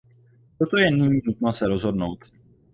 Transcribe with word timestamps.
Proto 0.57 0.79
je 0.79 0.91
nyní 0.91 1.19
nutno 1.27 1.53
se 1.53 1.67
rozhodnout. 1.67 2.25